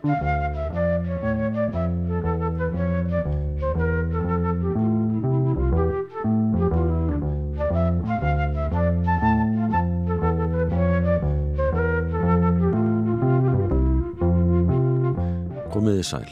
Komiði 0.00 0.16
sæl. 16.08 16.24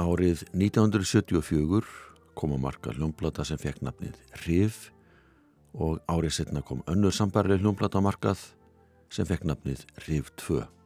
Árið 0.00 0.48
1974 0.56 1.84
kom 2.32 2.56
að 2.56 2.62
marka 2.64 2.96
hljómblata 2.96 3.44
sem 3.44 3.60
fekk 3.60 3.84
nafnið 3.84 4.16
Rif 4.46 4.88
og 5.76 6.00
árið 6.08 6.40
setna 6.40 6.64
kom 6.64 6.80
önnur 6.88 7.12
sambarlega 7.12 7.60
hljómblata 7.60 8.00
markað 8.00 8.56
sem 9.12 9.28
fekk 9.28 9.44
nafnið 9.52 9.84
Rif 10.08 10.32
2. 10.48 10.79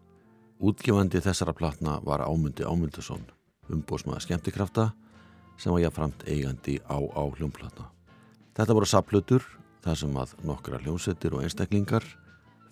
Útgefandi 0.64 1.20
þessara 1.20 1.52
platna 1.52 1.98
var 2.00 2.22
Ámundi 2.24 2.64
Ámundason, 2.64 3.20
umbósmaða 3.68 4.22
skemmtikrafta 4.24 4.86
sem 5.60 5.72
var 5.74 5.82
jáfnframt 5.82 6.22
eigandi 6.24 6.78
á 6.88 6.96
á 7.04 7.22
hljómplatna. 7.36 7.90
Þetta 8.56 8.76
voru 8.78 8.88
saplutur 8.88 9.44
þar 9.84 9.98
sem 10.00 10.14
að 10.16 10.30
nokkra 10.48 10.78
hljómsettir 10.80 11.34
og 11.36 11.42
einstaklingar 11.44 12.06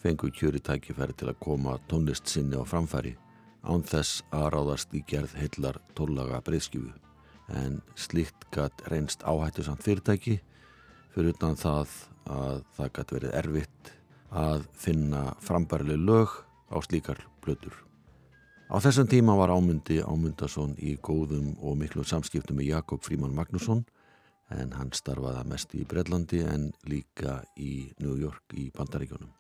fengu 0.01 0.31
kjöri 0.33 0.63
tækifæri 0.65 1.13
til 1.21 1.29
að 1.29 1.41
koma 1.45 1.75
tónlist 1.91 2.33
sinni 2.33 2.57
á 2.57 2.65
framfæri 2.65 3.13
án 3.61 3.85
þess 3.85 4.23
að 4.33 4.49
ráðast 4.55 4.97
í 4.97 5.03
gerð 5.13 5.35
heillar 5.37 5.77
tóllaga 5.99 6.41
breyðskjöfu 6.47 6.95
en 7.61 7.77
slíkt 7.93 8.47
gætt 8.57 8.87
reynst 8.89 9.27
áhættu 9.29 9.67
samt 9.67 9.85
fyrirtæki 9.85 10.39
fyrir 11.13 11.35
utan 11.35 11.61
það 11.61 11.93
að 12.39 12.65
það 12.79 12.95
gætt 12.97 13.15
verið 13.19 13.37
erfitt 13.43 13.93
að 14.33 14.65
finna 14.87 15.27
frambærlega 15.45 16.07
lög 16.09 16.41
á 16.73 16.81
slíkar 16.89 17.21
blötur. 17.45 17.75
Á 18.73 18.81
þessum 18.81 19.09
tíma 19.11 19.37
var 19.37 19.53
ámundi 19.53 19.99
Ámundason 20.01 20.73
í 20.81 20.97
góðum 20.97 21.53
og 21.61 21.77
miklu 21.77 22.07
samskiptum 22.09 22.57
með 22.57 22.71
Jakob 22.73 23.05
Fríman 23.05 23.35
Magnusson 23.37 23.85
en 24.53 24.73
hann 24.77 24.93
starfaði 24.97 25.45
mest 25.51 25.75
í 25.77 25.85
Breitlandi 25.89 26.41
en 26.47 26.71
líka 26.89 27.43
í 27.61 27.93
New 28.01 28.17
York 28.21 28.57
í 28.57 28.71
Bandaríkjónum 28.73 29.31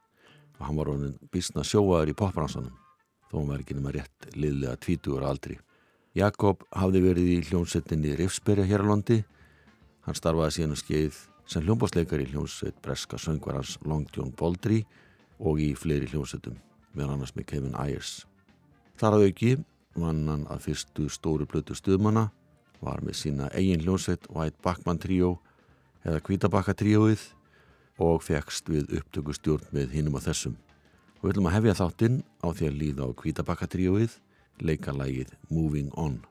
og 0.58 0.62
hann 0.67 0.78
var 0.78 0.92
honin 0.92 1.19
bísna 1.33 1.64
sjóaður 1.64 2.12
í 2.12 2.17
popbransanum 2.19 2.77
þó 3.30 3.39
hann 3.41 3.53
var 3.55 3.64
ekki 3.64 3.77
nema 3.78 3.92
rétt 3.97 4.28
liðlega 4.36 4.77
tvítugur 4.84 5.25
aldri. 5.25 5.56
Jakob 6.12 6.67
hafði 6.77 7.00
verið 7.06 7.30
í 7.33 7.39
hljómsettinni 7.48 8.17
Rifsberga 8.19 8.67
hér 8.69 8.84
á 8.84 8.91
landi. 8.91 9.23
Hann 10.05 10.19
starfaði 10.19 10.58
síðan 10.58 10.75
að 10.77 10.83
skeið 10.83 11.20
sem 11.48 11.64
hljómbásleikar 11.64 12.20
í 12.20 12.28
hljómsett 12.28 12.77
Breska 12.84 13.17
söngvarans 13.17 13.78
Long 13.89 14.05
John 14.12 14.34
Baldry 14.36 14.83
og 15.41 15.61
í 15.61 15.73
fleiri 15.78 16.11
hljómsettum, 16.12 16.58
meðan 16.97 17.17
annars 17.17 17.35
með 17.37 17.48
Kevin 17.53 17.77
Ayers. 17.79 18.23
Þar 19.01 19.19
að 19.19 19.27
auki 19.29 19.53
vann 19.98 20.25
hann 20.29 20.47
að 20.53 20.67
fyrstu 20.69 21.09
stóru 21.12 21.47
blötu 21.48 21.77
stuðmanna, 21.77 22.31
var 22.83 23.03
með 23.05 23.19
sína 23.21 23.51
eigin 23.55 23.83
hljómsett 23.85 24.27
White 24.33 24.59
Backman 24.65 24.98
Trio 24.98 25.37
eða 26.03 26.23
Kvítabakka 26.27 26.75
Trioið 26.75 27.29
og 28.03 28.25
fegst 28.27 28.70
við 28.73 28.91
upptökustjórn 28.98 29.70
með 29.75 29.95
hinnum 29.98 30.19
á 30.19 30.20
þessum. 30.25 30.59
Og 31.20 31.29
við 31.29 31.37
ætlum 31.37 31.51
að 31.53 31.57
hefja 31.61 31.79
þáttinn 31.79 32.20
á 32.43 32.48
því 32.51 32.69
að 32.69 32.79
líða 32.83 33.07
á 33.07 33.11
Kvítabakka 33.23 33.70
Trioið 33.70 34.19
leika 34.63 34.95
lægið 34.97 35.35
Moving 35.51 35.95
On. 35.95 36.23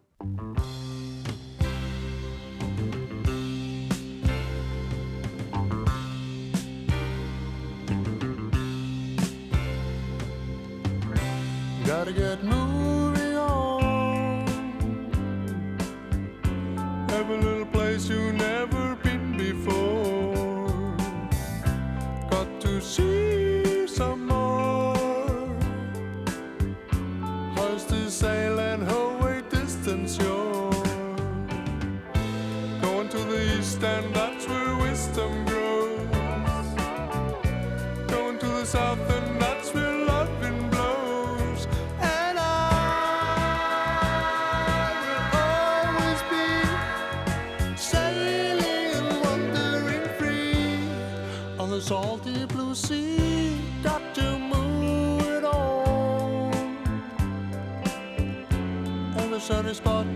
good 12.13 12.43
no. 12.43 12.60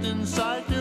Sunny 0.06 0.26
spot 0.26 0.75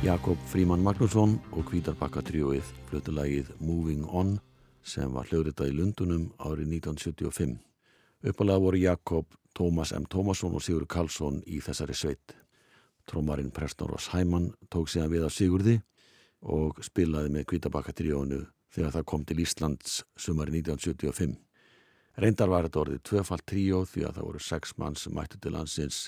Jakob 0.00 0.38
Fríman 0.48 0.80
Magnússon 0.80 1.34
og 1.52 1.66
Kvítarbakka 1.68 2.22
tríóið 2.24 2.64
flutulagið 2.88 3.50
Moving 3.60 4.06
On 4.08 4.30
sem 4.80 5.12
var 5.12 5.28
hljóðritað 5.28 5.68
í 5.68 5.74
Lundunum 5.76 6.22
árið 6.40 6.70
1975. 6.80 7.52
Uppalega 8.24 8.62
voru 8.64 8.80
Jakob, 8.80 9.28
Tómas 9.52 9.92
M. 9.92 10.06
Tómasson 10.08 10.56
og 10.56 10.64
Sigur 10.64 10.86
Karlsson 10.88 11.42
í 11.44 11.60
þessari 11.60 11.98
sveit. 11.98 12.32
Trómarinn 13.04 13.52
Preston 13.52 13.92
Ross 13.92 14.08
Hæmann 14.14 14.54
tók 14.72 14.88
síðan 14.88 15.12
við 15.12 15.28
af 15.28 15.36
Sigurði 15.36 15.76
og 16.48 16.80
spilaði 16.80 17.36
með 17.36 17.50
Kvítarbakka 17.52 17.92
tríóinu 17.92 18.46
þegar 18.72 18.96
það 18.96 19.08
kom 19.12 19.28
til 19.28 19.44
Íslands 19.44 20.00
sumari 20.16 20.62
1975. 20.62 21.36
Reyndar 22.16 22.48
var 22.48 22.70
þetta 22.70 22.84
orðið 22.86 23.04
tvöfalt 23.04 23.48
tríó 23.52 23.84
því 23.84 24.08
að 24.08 24.16
það 24.16 24.32
voru 24.32 24.44
sex 24.48 24.76
mann 24.80 24.96
sem 24.96 25.12
mættu 25.12 25.36
til 25.36 25.52
landsins 25.60 26.06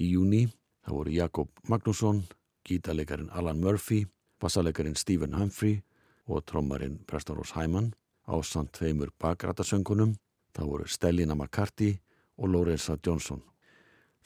í 0.00 0.08
júni. 0.16 0.46
Það 0.80 1.02
voru 1.02 1.18
Jakob 1.20 1.66
Magnússon, 1.68 2.24
gítarleikarin 2.70 3.30
Alan 3.34 3.60
Murphy, 3.60 4.04
bassaleikarin 4.40 4.96
Stephen 4.96 5.34
Humphrey 5.34 5.82
og 6.30 6.46
trommarinn 6.46 7.00
Preston 7.06 7.36
Ross 7.36 7.58
Hyman 7.58 7.92
á 8.30 8.38
samt 8.46 8.72
tveimur 8.78 9.10
bakrætasöngunum 9.18 10.14
Það 10.56 10.66
voru 10.66 10.86
Stellina 10.88 11.34
McCarthy 11.34 11.94
og 12.38 12.50
Lorenza 12.50 12.96
Johnson. 13.06 13.42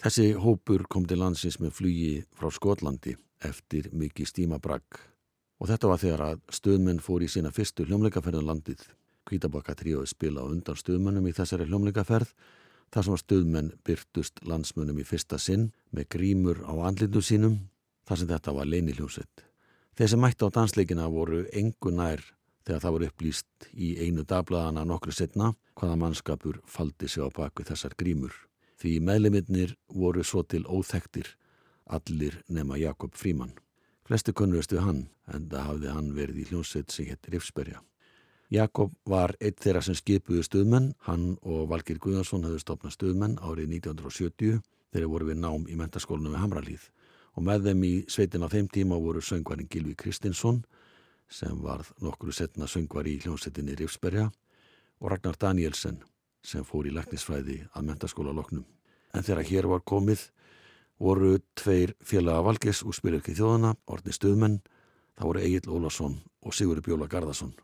Þessi 0.00 0.32
hópur 0.40 0.86
kom 0.90 1.06
til 1.06 1.20
landsins 1.20 1.60
með 1.62 1.74
flugi 1.76 2.12
frá 2.34 2.50
Skotlandi 2.52 3.14
eftir 3.44 3.90
mikið 3.92 4.30
stímabragg 4.30 5.00
og 5.60 5.70
þetta 5.70 5.90
var 5.90 6.00
þegar 6.02 6.22
að 6.24 6.40
stöðmenn 6.56 7.02
fór 7.04 7.22
í 7.24 7.30
sína 7.30 7.52
fyrstu 7.54 7.86
hljómleikaferðan 7.86 8.48
landið. 8.48 8.80
Kvítabakka 9.28 9.76
tríóði 9.78 10.10
spila 10.10 10.44
undan 10.48 10.76
stöðmennum 10.76 11.28
í 11.28 11.34
þessari 11.36 11.68
hljómleikaferð 11.68 12.32
þar 12.92 13.06
sem 13.06 13.14
að 13.14 13.22
stöðmenn 13.22 13.70
byrtust 13.86 14.42
landsmönnum 14.48 14.98
í 15.00 15.06
fyrsta 15.06 15.38
sinn 15.40 15.70
með 15.94 16.08
grímur 16.16 16.64
á 16.66 16.72
andlindu 16.88 17.22
sínum 17.24 17.60
þar 18.08 18.20
sem 18.20 18.30
þetta 18.30 18.54
var 18.56 18.70
leiniljósett. 18.70 19.44
Þeir 19.94 20.10
sem 20.10 20.20
mætti 20.20 20.46
á 20.46 20.54
dansleikina 20.54 21.06
voru 21.10 21.44
engu 21.52 21.92
nær 21.94 22.22
þegar 22.66 22.80
það 22.82 22.94
voru 22.96 23.08
upplýst 23.10 23.68
í 23.74 23.90
einu 24.02 24.24
dagbladana 24.26 24.84
nokkru 24.88 25.12
setna 25.14 25.52
hvaða 25.78 26.00
mannskapur 26.00 26.60
faldi 26.66 27.08
sig 27.08 27.22
á 27.22 27.28
baku 27.30 27.64
þessar 27.66 27.94
grímur. 27.98 28.34
Því 28.80 28.98
meðleminnir 29.06 29.76
voru 29.88 30.24
svo 30.24 30.42
til 30.42 30.64
óþektir 30.66 31.28
allir 31.86 32.40
nema 32.48 32.78
Jakob 32.80 33.14
Fríman. 33.14 33.52
Flesti 34.04 34.32
kunnuðist 34.36 34.72
við 34.72 34.84
hann 34.84 35.02
en 35.32 35.48
það 35.48 35.68
hafði 35.68 35.92
hann 35.94 36.12
verið 36.16 36.40
í 36.42 36.46
hljómsveit 36.50 36.92
sem 36.92 37.08
héttir 37.08 37.38
Ifsberja. 37.38 37.80
Jakob 38.52 38.92
var 39.08 39.32
eitt 39.40 39.62
þeirra 39.64 39.80
sem 39.82 39.96
skipuði 39.96 40.44
stuðmenn, 40.44 40.92
hann 41.06 41.36
og 41.42 41.68
Valgir 41.70 41.98
Guðansson 41.98 42.44
hafði 42.44 42.60
stopnað 42.60 42.96
stuðmenn 42.98 43.38
árið 43.40 43.70
1970 43.78 44.60
þegar 44.92 45.10
voru 45.10 45.30
við 45.30 45.40
nám 45.40 45.64
í 45.68 45.78
mentaskólinu 45.80 46.34
við 46.34 46.42
Hamralíð 46.42 46.90
og 47.34 47.42
með 47.42 47.68
þeim 47.68 47.84
í 47.84 47.92
sveitin 48.10 48.46
á 48.46 48.48
þeim 48.52 48.68
tíma 48.72 48.98
voru 49.00 49.22
söngvarinn 49.22 49.70
Gilvi 49.70 49.94
Kristinsson 49.98 50.62
sem 51.30 51.58
varð 51.62 51.90
nokkru 52.04 52.32
setna 52.32 52.68
söngvar 52.70 53.08
í 53.10 53.18
hljómsveitinni 53.22 53.76
Rifsberja 53.78 54.28
og 55.00 55.10
Ragnar 55.10 55.38
Danielsen 55.40 56.00
sem 56.44 56.64
fór 56.64 56.86
í 56.86 56.94
leknisfræði 56.94 57.62
að 57.72 57.86
mentaskóla 57.88 58.34
loknum. 58.36 58.64
En 59.14 59.24
þegar 59.24 59.48
hér 59.48 59.68
var 59.70 59.84
komið 59.86 60.28
voru 61.00 61.38
tveir 61.58 61.94
félaga 62.04 62.44
Valgis 62.44 62.82
úr 62.86 62.94
spilirki 62.94 63.34
þjóðana, 63.34 63.74
orðni 63.90 64.14
stuðmenn, 64.14 64.60
það 65.18 65.30
voru 65.30 65.42
Egil 65.42 65.70
Ólarsson 65.74 66.18
og 66.44 66.54
Sigurður 66.54 66.86
Bjóla 66.86 67.08
Garðarsson. 67.10 67.54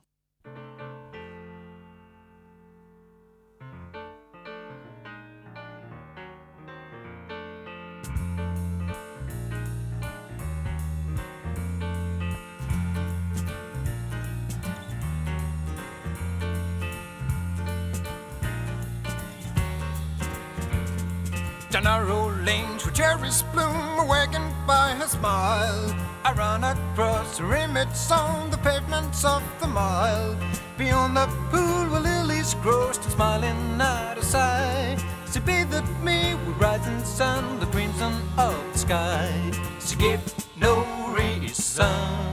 Bloom, 23.53 23.99
awakened 23.99 24.53
by 24.67 24.91
her 24.99 25.07
smile. 25.07 25.95
I 26.25 26.33
run 26.33 26.65
across 26.65 27.39
her 27.39 27.55
image 27.55 28.11
on 28.11 28.51
the 28.51 28.59
pavements 28.59 29.25
of 29.25 29.43
the 29.61 29.69
mile. 29.69 30.37
Beyond 30.77 31.17
the 31.17 31.27
pool 31.51 31.87
where 31.91 32.01
lilies 32.01 32.55
grow, 32.55 32.91
still 32.91 33.11
smiling 33.13 33.81
at 33.81 34.17
her 34.17 34.23
side. 34.23 34.99
She 35.33 35.39
bathed 35.39 35.89
me 36.03 36.35
with 36.35 36.59
rising 36.59 37.05
sun, 37.05 37.61
the 37.61 37.67
crimson 37.67 38.15
of 38.37 38.57
the 38.73 38.79
sky. 38.79 39.53
She 39.79 39.95
gave 39.95 40.21
no 40.57 40.85
reason. 41.15 42.30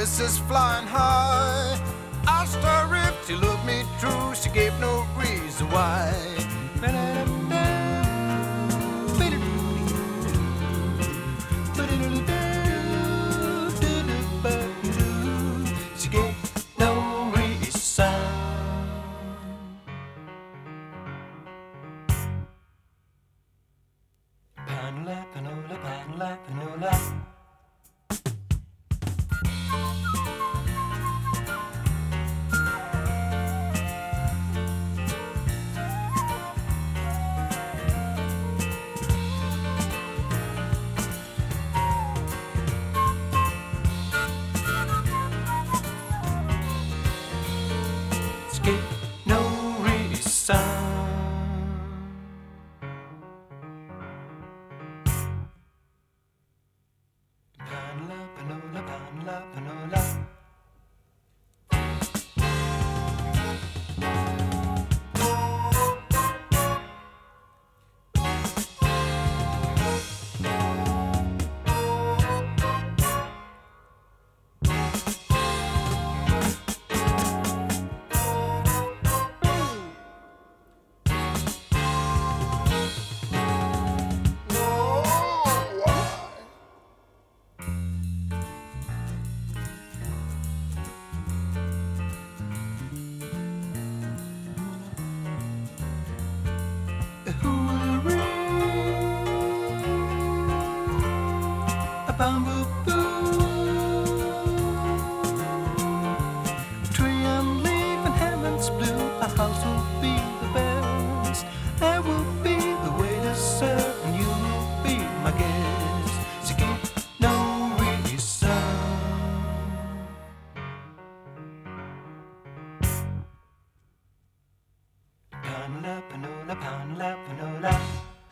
Whistles 0.00 0.38
flying 0.48 0.86
high. 0.86 1.78
Asked 2.26 2.64
her 2.64 2.84
if 3.06 3.26
she 3.26 3.34
loved 3.34 3.66
me 3.66 3.82
true, 4.00 4.34
she 4.34 4.48
gave 4.48 4.72
no 4.80 5.06
reason 5.18 5.70
why. 5.70 6.10
She 6.80 7.39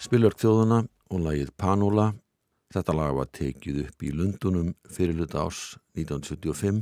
Spilverk 0.09 0.38
þjóðuna 0.41 0.77
og 1.12 1.19
lagið 1.21 1.50
Panula. 1.61 2.07
Þetta 2.73 2.93
lag 2.97 3.11
var 3.12 3.27
tekið 3.29 3.81
upp 3.83 4.05
í 4.09 4.12
Lundunum 4.17 4.71
fyrirluta 4.88 5.43
ás 5.45 5.59
1975 6.00 6.79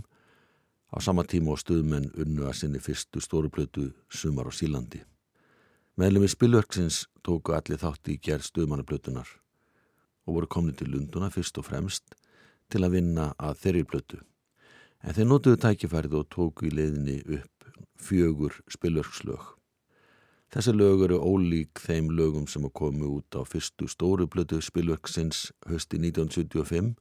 á 0.95 0.97
sama 1.03 1.25
tíma 1.27 1.57
og 1.57 1.59
stuðmenn 1.59 2.13
unnu 2.23 2.47
að 2.47 2.55
sinni 2.61 2.79
fyrstu 2.79 3.19
stóruplötu 3.19 3.89
Sumar 4.07 4.47
á 4.47 4.55
Sílandi. 4.55 5.03
Meðlum 5.99 6.29
í 6.29 6.31
spilverksins 6.31 7.01
tóku 7.27 7.57
allir 7.59 7.83
þátt 7.83 8.13
í 8.15 8.21
gerð 8.23 8.47
stuðmannaplötunar 8.47 9.27
og 9.27 10.39
voru 10.39 10.47
komni 10.47 10.79
til 10.79 10.93
Lunduna 10.95 11.33
fyrst 11.35 11.59
og 11.59 11.67
fremst 11.67 12.15
til 12.71 12.87
að 12.87 12.95
vinna 13.01 13.33
að 13.43 13.59
þeirri 13.65 13.85
plötu. 13.91 14.23
En 15.03 15.19
þeir 15.19 15.33
notuðu 15.33 15.65
tækifærið 15.67 16.21
og 16.23 16.31
tóku 16.31 16.71
í 16.71 16.75
leiðinni 16.79 17.19
upp 17.41 17.75
fjögur 17.99 18.63
spilverkslög. 18.71 19.56
Þessi 20.55 20.73
lög 20.77 21.03
eru 21.09 21.17
ólík 21.19 21.81
þeim 21.83 22.13
lögum 22.15 22.47
sem 22.47 22.67
komu 22.71 23.17
út 23.19 23.35
á 23.35 23.43
fyrstu 23.43 23.89
stóru 23.91 24.29
blötu 24.31 24.61
spilverksins 24.63 25.51
hösti 25.67 25.99
1975 25.99 26.95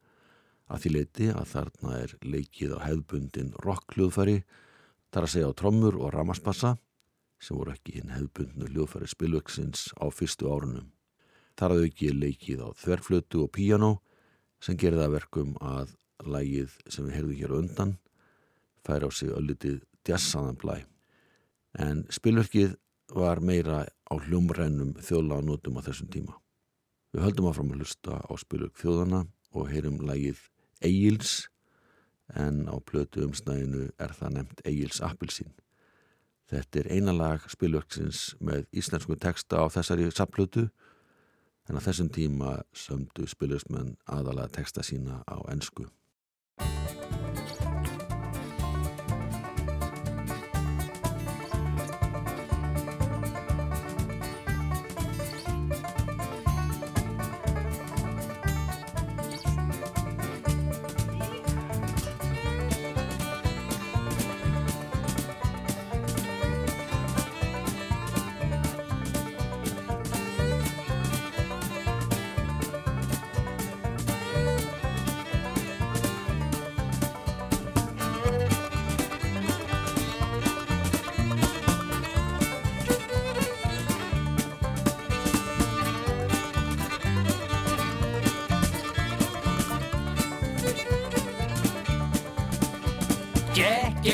að 0.66 0.82
því 0.82 0.92
leiti 0.96 1.28
að 1.30 1.52
þarna 1.52 1.92
er 2.00 2.16
leikið 2.26 2.74
á 2.74 2.80
hefðbundin 2.88 3.52
rock-hljóðfæri, 3.62 4.40
þar 5.14 5.28
að 5.28 5.34
segja 5.36 5.52
á 5.54 5.58
trommur 5.62 5.98
og 6.00 6.14
ramaspassa 6.16 6.74
sem 7.38 7.58
voru 7.58 7.76
ekki 7.76 8.00
hinn 8.00 8.16
hefðbundnu 8.16 8.72
hljóðfæri 8.72 9.10
spilvöksins 9.12 9.92
á 10.02 10.10
fyrstu 10.10 10.50
árunum. 10.50 10.90
Þar 11.56 11.76
að 11.76 11.86
auki 11.86 12.10
leikið 12.16 12.64
á 12.66 12.70
þverflötu 12.82 13.44
og 13.46 13.52
píjano 13.54 13.92
sem 14.64 14.80
gerða 14.80 15.12
verkum 15.14 15.54
að 15.62 15.94
lægið 16.26 16.74
sem 16.90 17.06
við 17.06 17.18
heyrðum 17.20 17.40
hér 17.40 17.56
undan 17.60 17.94
fær 18.86 19.06
á 19.06 19.10
sig 19.14 19.30
öllitið 19.30 19.84
djassaðan 20.06 20.58
blæ. 20.58 20.82
En 21.78 22.06
spilverkið 22.10 22.76
var 23.14 23.42
meira 23.42 23.84
á 23.86 24.14
hljómrennum 24.16 24.96
þjóðlaganótum 25.02 25.78
á 25.78 25.86
þessum 25.86 26.10
tíma. 26.14 26.38
Við 27.14 27.26
höldum 27.26 27.50
áfram 27.50 27.74
að 27.74 27.84
hlusta 27.84 28.18
á 28.22 28.32
spilverk 28.40 28.80
þjóðana 28.82 29.26
og 29.56 29.70
heyrum 29.72 30.02
lægið 30.04 30.42
Egils 30.84 31.48
en 32.34 32.66
á 32.68 32.76
plötu 32.82 33.24
umsnæðinu 33.28 33.92
er 34.02 34.16
það 34.18 34.36
nefnt 34.40 34.66
Egils 34.66 35.02
Appelsín. 35.06 35.54
Þetta 36.50 36.82
er 36.82 36.90
eina 36.94 37.14
lag 37.16 37.46
spilverksins 37.50 38.36
með 38.44 38.68
íslensku 38.76 39.18
texta 39.18 39.62
á 39.62 39.66
þessari 39.74 40.10
sapplötu 40.14 40.68
en 41.70 41.78
á 41.78 41.82
þessum 41.82 42.10
tíma 42.14 42.60
sömdu 42.74 43.26
spilverksmenn 43.30 43.96
aðalega 44.06 44.60
texta 44.60 44.84
sína 44.86 45.24
á 45.26 45.42
ennsku. 45.50 45.88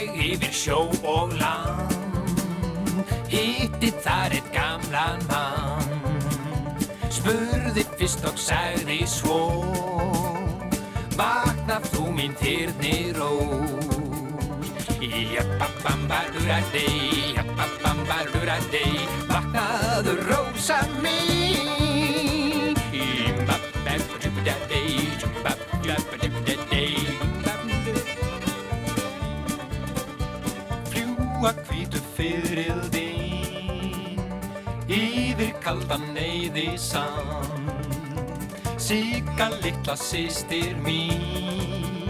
Ég 0.01 0.33
yfir 0.33 0.53
sjó 0.53 0.79
og 1.05 1.33
land. 1.37 1.91
Hitti 3.31 3.91
þar 4.03 4.31
eitt 4.37 4.49
gamlan 4.55 5.21
mann. 5.29 5.89
Spurði 7.11 7.83
fyrst 7.99 8.23
og 8.25 8.37
sagði 8.39 9.01
svo 9.09 9.39
Vaknað 11.19 11.83
þú 11.91 12.05
mín 12.15 12.33
þyrni 12.39 13.11
rós 13.17 13.89
Jappabambalurardei, 15.01 17.33
jappabambalurardei 17.35 18.95
Vaknaðu 19.29 20.13
rósa 20.23 20.79
mín. 21.03 22.73
Jappabambalurardei, 22.89 24.89
jappabambalurardei 25.21 26.30
fljúa 31.41 31.53
hvítu 31.65 31.97
fyrir 32.13 32.81
þín 32.93 34.19
yfir 34.85 35.55
kaldan 35.63 36.03
neyði 36.13 36.77
sann 36.77 37.65
Sigga 38.77 39.49
litla 39.63 39.97
sýstir 39.97 40.77
mín 40.85 42.05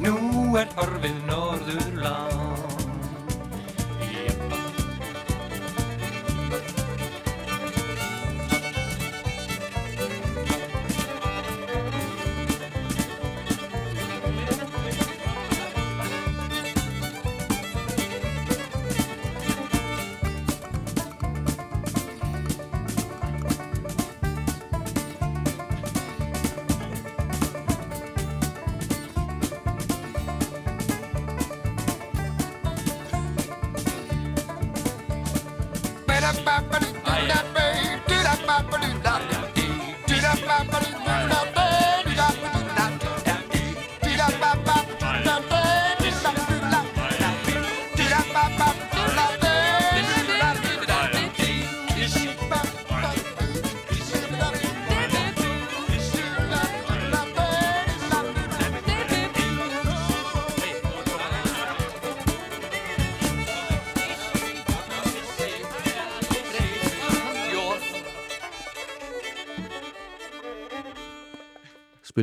nú 0.00 0.56
er 0.56 0.68
horfið 0.78 1.20
norðurland 1.28 2.44
Jeppa. 2.44 2.63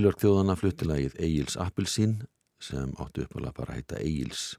Spilverk 0.01 0.23
þjóðana 0.23 0.53
fluttilagið 0.57 1.17
Egils 1.21 1.55
Appelsín 1.61 2.13
sem 2.57 2.89
áttu 2.97 3.21
uppalega 3.21 3.53
bara 3.53 3.75
að 3.75 3.77
heita 3.77 3.99
Egils. 4.01 4.55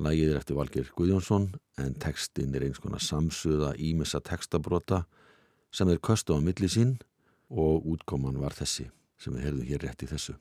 Lagið 0.00 0.30
er 0.30 0.38
eftir 0.38 0.56
Valgeir 0.56 0.88
Guðjónsson 0.96 1.50
en 1.84 1.98
textin 2.00 2.56
er 2.56 2.64
eins 2.64 2.80
konar 2.80 3.04
samsuða 3.04 3.74
ímessa 3.76 4.22
textabrota 4.24 5.02
sem 5.68 5.92
er 5.92 6.00
köstu 6.00 6.32
á 6.32 6.40
milli 6.40 6.70
sín 6.72 6.94
og 7.52 7.90
útkoman 7.92 8.40
var 8.40 8.56
þessi 8.56 8.88
sem 9.20 9.36
við 9.36 9.50
heyrðum 9.50 9.68
hér 9.68 9.84
rétt 9.84 10.06
í 10.06 10.10
þessu. 10.14 10.38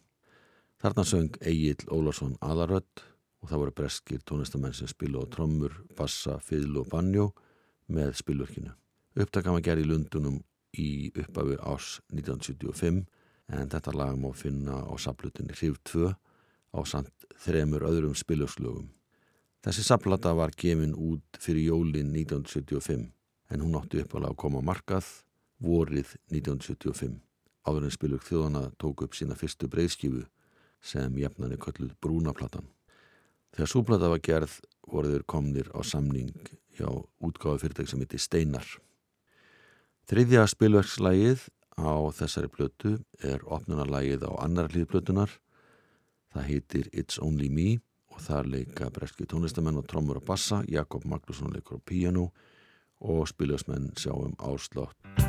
Þarna 0.79 1.08
söng 1.12 1.36
Egil 1.43 1.91
Ólarsson 1.91 2.39
aðarödd 2.39 3.03
og 3.43 3.51
það 3.51 3.63
voru 3.65 3.77
breskir 3.81 4.24
tónistamenn 4.24 4.79
sem 4.79 4.88
spilu 4.88 5.19
á 5.19 5.27
trommur, 5.27 5.81
bassa, 6.00 6.39
fiðlu 6.39 6.86
og 6.86 6.93
banjó 6.96 7.34
með 7.91 8.15
spilverkinu. 8.24 8.72
Upptakam 9.19 9.60
að 9.60 9.67
gera 9.67 9.84
í 9.84 9.91
Lundunum 9.91 10.39
í 10.79 11.12
uppafu 11.12 11.60
ás 11.60 11.98
1975 12.15 13.03
en 13.50 13.70
þetta 13.70 13.94
lag 13.96 14.18
má 14.18 14.29
finna 14.38 14.84
á 14.86 14.94
saplutinni 15.01 15.56
Hrif 15.58 15.79
2 15.89 16.10
á 16.10 16.79
samt 16.86 17.25
þremur 17.44 17.86
öðrum 17.89 18.15
spilurslögum. 18.18 18.89
Þessi 19.65 19.84
saplata 19.84 20.36
var 20.38 20.53
gefin 20.56 20.94
út 20.96 21.39
fyrir 21.41 21.74
jólin 21.74 22.13
1975 22.13 23.10
en 23.50 23.63
hún 23.65 23.77
átti 23.79 24.03
uppalega 24.03 24.32
að 24.32 24.41
koma 24.44 24.62
markað 24.63 25.08
vorið 25.60 26.13
1975. 26.32 27.18
Áður 27.68 27.88
en 27.88 27.94
spilur 27.94 28.24
þjóðana 28.24 28.70
tók 28.79 29.03
upp 29.03 29.18
sína 29.18 29.36
fyrstu 29.36 29.68
breyðskifu 29.68 30.24
sem 30.79 31.18
jefnani 31.20 31.58
kölluð 31.60 31.96
Brúnaplatan. 32.00 32.70
Þegar 33.51 33.72
súplata 33.72 34.10
var 34.12 34.22
gerð 34.24 34.60
voruður 34.88 35.25
komnir 35.27 35.68
á 35.75 35.82
samning 35.84 36.32
hjá 36.77 36.88
útgáðu 37.20 37.65
fyrirtæk 37.65 37.89
sem 37.89 38.00
heiti 38.00 38.22
Steinar. 38.22 38.68
Þriðja 40.10 40.46
spilverkslægið 40.50 41.50
á 41.79 41.95
þessari 42.15 42.50
plötu 42.51 42.98
er 43.24 43.43
opnunarlægið 43.45 44.25
á 44.27 44.31
annar 44.43 44.69
hlýð 44.71 44.89
plötunar. 44.91 45.31
Það 46.33 46.48
heitir 46.50 46.91
It's 46.93 47.21
Only 47.21 47.50
Me 47.50 47.79
og 48.13 48.21
þar 48.25 48.51
leika 48.51 48.91
breski 48.93 49.27
tónlistamenn 49.29 49.79
og 49.79 49.88
trommur 49.89 50.19
og 50.21 50.27
bassa, 50.27 50.63
Jakob 50.67 51.05
Magnússon 51.05 51.53
leikur 51.55 51.79
á 51.79 51.86
píjanu 51.86 52.29
og 53.00 53.27
spiljósmenn 53.31 53.93
sjáum 53.95 54.36
áslátt. 54.38 55.28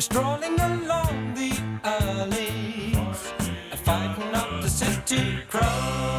Strolling 0.00 0.60
along 0.60 1.34
the 1.34 1.50
alleys, 1.82 3.32
fighting 3.84 4.34
up 4.34 4.62
the 4.62 4.70
city 4.70 5.38
crowd. 5.48 6.17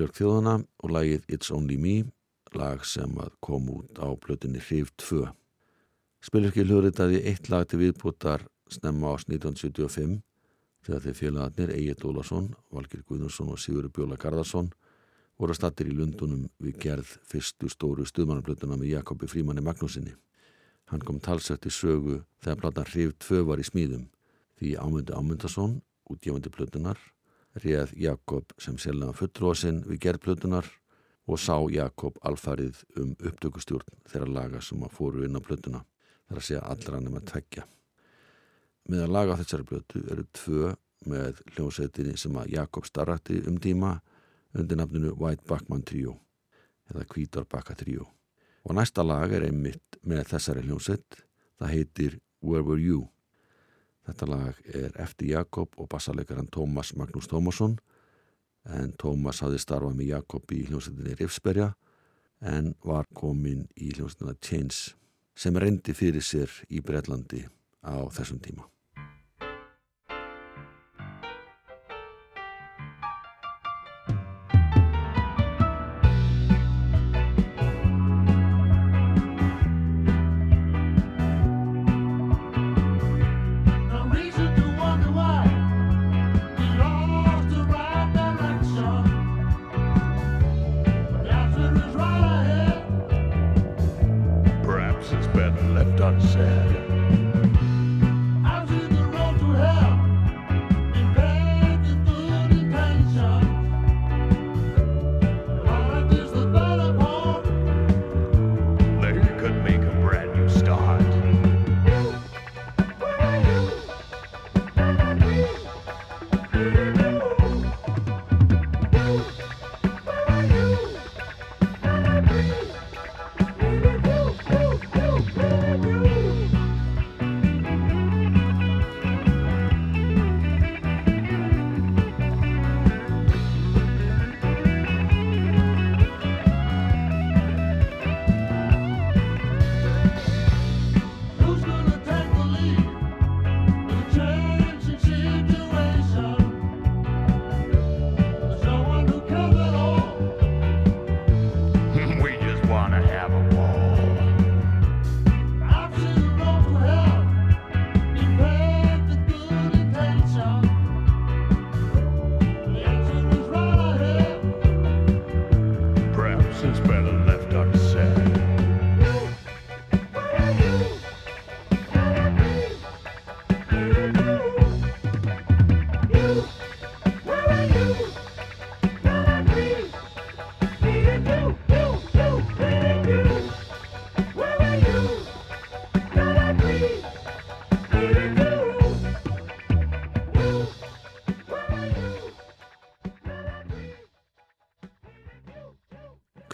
Spilur 0.00 0.14
þjóðana 0.16 0.52
og 0.80 0.92
lagið 0.96 1.24
It's 1.28 1.50
Only 1.52 1.74
Me, 1.76 2.06
lag 2.56 2.86
sem 2.88 3.18
að 3.20 3.34
kom 3.44 3.66
út 3.68 3.98
á 4.00 4.08
plötunni 4.16 4.56
Hrif 4.56 4.94
2. 4.96 5.26
Spilurki 6.24 6.64
hljóðritaði 6.64 7.18
eitt 7.28 7.50
lag 7.52 7.66
til 7.68 7.82
viðbútar 7.82 8.46
snemma 8.72 9.10
ás 9.12 9.26
1975 9.28 10.22
þegar 10.88 11.04
þeir 11.04 11.18
félagarnir 11.18 11.74
Egil 11.76 12.08
Ólason, 12.08 12.48
Valgir 12.72 13.04
Guðnarsson 13.04 13.52
og 13.52 13.60
Sigurður 13.60 13.92
Bjóla 13.98 14.16
Garðarsson 14.16 14.72
voru 15.36 15.58
stattir 15.58 15.92
í 15.92 15.98
Lundunum 16.00 16.48
við 16.56 16.80
gerð 16.80 17.12
fyrstu 17.28 17.68
stóru 17.68 18.08
stuðmannarplötuna 18.08 18.80
með 18.80 18.94
Jakobi 18.94 19.28
Frímanni 19.28 19.60
Magnúsinni. 19.68 20.16
Hann 20.88 21.04
kom 21.04 21.20
talsett 21.20 21.68
í 21.68 21.76
sögu 21.76 22.22
þegar 22.40 22.62
platan 22.64 22.88
Hrif 22.94 23.18
2 23.28 23.44
var 23.52 23.60
í 23.60 23.68
smíðum 23.68 24.08
því 24.56 24.78
Ámundi 24.80 25.12
Ámundason, 25.12 25.82
útgefandi 26.08 26.56
plötunar, 26.56 26.96
réð 27.58 27.94
Jakob 27.98 28.52
sem 28.58 28.78
selnaða 28.78 29.16
fullrósinn 29.18 29.82
við 29.88 30.00
gerðplötunar 30.06 30.68
og 31.30 31.38
sá 31.38 31.56
Jakob 31.70 32.18
alfarið 32.26 32.84
um 32.98 33.12
upptökustjórn 33.18 34.02
þeirra 34.10 34.30
laga 34.30 34.62
sem 34.62 34.82
að 34.82 34.94
fóru 34.96 35.24
inn 35.26 35.38
á 35.38 35.42
plötuna 35.42 35.82
þar 36.28 36.40
að 36.40 36.46
segja 36.46 36.62
allra 36.70 37.00
nema 37.02 37.22
tveggja. 37.26 37.66
Með 38.90 39.04
að 39.04 39.14
laga 39.16 39.36
þessari 39.40 39.66
plötu 39.68 40.02
eru 40.10 40.24
tvö 40.34 40.72
með 41.10 41.42
hljómsveitinni 41.54 42.16
sem 42.18 42.36
að 42.36 42.54
Jakob 42.56 42.86
starrakti 42.86 43.40
um 43.48 43.58
tíma 43.62 43.98
undir 44.54 44.78
nafninu 44.78 45.14
White 45.18 45.46
Backman 45.48 45.84
Trio 45.86 46.16
eða 46.90 47.06
Hvítar 47.06 47.46
Bakka 47.46 47.76
Trio. 47.78 48.08
Og 48.66 48.74
næsta 48.76 49.04
lag 49.06 49.32
er 49.32 49.46
einmitt 49.46 50.00
með 50.02 50.26
þessari 50.34 50.64
hljómsveit, 50.66 51.22
það 51.58 51.74
heitir 51.74 52.18
Where 52.42 52.64
Were 52.66 52.82
You? 52.82 53.06
Þetta 54.10 54.26
lag 54.26 54.56
er 54.74 54.96
eftir 54.98 55.30
Jakob 55.36 55.76
og 55.78 55.86
bassalegaran 55.92 56.48
Tómas 56.50 56.90
Magnús 56.98 57.28
Tómasson 57.30 57.76
en 58.66 58.90
Tómas 58.98 59.38
hafði 59.44 59.60
starfað 59.62 59.94
með 60.00 60.10
Jakob 60.10 60.50
í 60.50 60.64
hljómsveitinni 60.66 61.14
Rifsberga 61.20 61.68
en 62.50 62.72
var 62.82 63.06
komin 63.14 63.68
í 63.78 63.92
hljómsveitina 63.94 64.34
Chains 64.42 64.80
sem 65.38 65.56
reyndi 65.56 65.94
fyrir 65.94 66.24
sér 66.26 66.50
í 66.68 66.82
Breitlandi 66.82 67.44
á 67.86 68.02
þessum 68.10 68.42
tíma. 68.42 68.66
sunset. 96.18 96.99